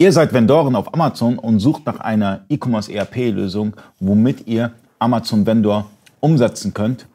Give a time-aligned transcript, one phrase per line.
[0.00, 5.86] Ihr seid Vendoren auf Amazon und sucht nach einer E-Commerce ERP-Lösung, womit ihr Amazon Vendor
[6.20, 7.08] umsetzen könnt.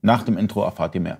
[0.00, 1.18] Nach dem Intro erfahrt ihr mehr.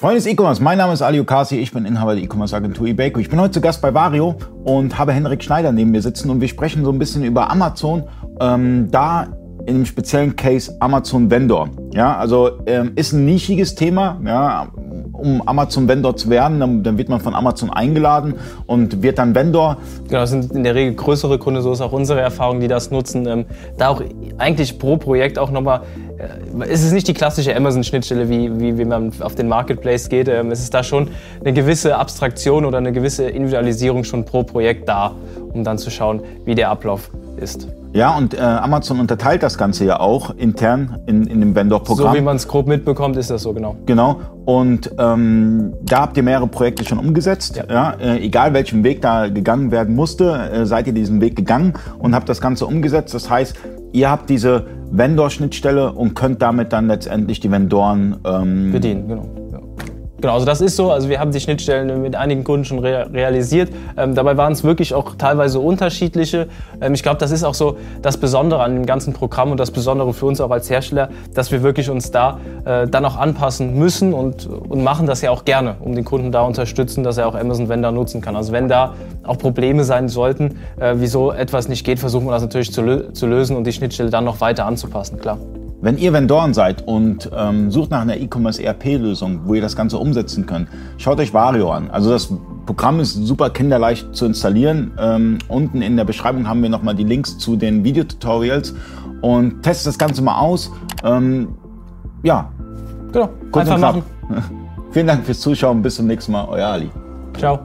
[0.00, 3.20] Freunde des E-Commerce, mein Name ist Ali Okasi, ich bin Inhaber der E-Commerce Agentur eBayco.
[3.20, 6.40] Ich bin heute zu Gast bei Vario und habe Henrik Schneider neben mir sitzen und
[6.40, 8.02] wir sprechen so ein bisschen über Amazon.
[8.40, 9.28] Ähm, da
[9.68, 11.68] in dem speziellen Case Amazon Vendor.
[11.92, 14.18] Ja, also ähm, ist ein nischiges Thema.
[14.24, 14.68] Ja,
[15.12, 18.34] um Amazon Vendor zu werden, dann, dann, wird man von Amazon eingeladen
[18.66, 19.76] und wird dann Vendor.
[20.06, 22.90] Genau, das sind in der Regel größere Kunden, so ist auch unsere Erfahrung, die das
[22.90, 23.26] nutzen.
[23.26, 23.44] Ähm,
[23.76, 24.02] da auch
[24.38, 25.82] eigentlich pro Projekt auch nochmal,
[26.68, 30.28] es ist nicht die klassische Amazon-Schnittstelle, wie, wie, wie man auf den Marketplace geht.
[30.28, 31.08] Ähm, es ist da schon
[31.40, 35.14] eine gewisse Abstraktion oder eine gewisse Individualisierung schon pro Projekt da,
[35.52, 37.68] um dann zu schauen, wie der Ablauf ist.
[37.92, 42.12] Ja, und äh, Amazon unterteilt das Ganze ja auch intern in, in dem Vendor-Programm.
[42.12, 43.76] So wie man es grob mitbekommt, ist das so, genau.
[43.86, 44.20] Genau.
[44.44, 47.56] Und ähm, da habt ihr mehrere Projekte schon umgesetzt.
[47.56, 47.64] Ja.
[47.68, 51.74] ja äh, egal welchen Weg da gegangen werden musste, äh, seid ihr diesen Weg gegangen
[51.98, 53.14] und habt das Ganze umgesetzt.
[53.14, 53.56] Das heißt,
[53.92, 59.08] ihr habt diese Vendor-Schnittstelle und könnt damit dann letztendlich die Vendoren ähm, bedienen.
[59.08, 59.38] Genau.
[60.20, 60.90] Genau, also das ist so.
[60.90, 63.70] Also wir haben die Schnittstellen mit einigen Kunden schon re realisiert.
[63.96, 66.48] Ähm, dabei waren es wirklich auch teilweise unterschiedliche.
[66.80, 69.70] Ähm, ich glaube, das ist auch so das Besondere an dem ganzen Programm und das
[69.70, 73.78] Besondere für uns auch als Hersteller, dass wir wirklich uns da äh, dann auch anpassen
[73.78, 77.28] müssen und, und machen das ja auch gerne, um den Kunden da unterstützen, dass er
[77.28, 78.34] auch Amazon Vendor nutzen kann.
[78.34, 78.94] Also wenn da
[79.28, 83.12] auch Probleme sein sollten, äh, wieso etwas nicht geht, versuchen wir das natürlich zu, lö
[83.12, 85.38] zu lösen und die Schnittstelle dann noch weiter anzupassen, klar.
[85.80, 89.98] Wenn ihr Vendoren seid und ähm, sucht nach einer E-Commerce ERP-Lösung, wo ihr das Ganze
[89.98, 91.88] umsetzen könnt, schaut euch Vario an.
[91.90, 92.32] Also das
[92.66, 94.90] Programm ist super kinderleicht zu installieren.
[94.98, 98.74] Ähm, unten in der Beschreibung haben wir nochmal die Links zu den Videotutorials
[99.20, 100.72] und testet das Ganze mal aus.
[101.04, 101.54] Ähm,
[102.24, 102.50] ja,
[103.12, 103.28] genau.
[103.52, 104.02] Einfach machen.
[104.90, 105.80] Vielen Dank fürs Zuschauen.
[105.80, 106.46] Bis zum nächsten Mal.
[106.48, 106.90] Euer Ali.
[107.36, 107.60] Ciao.